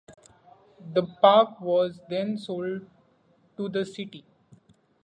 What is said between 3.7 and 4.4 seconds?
city.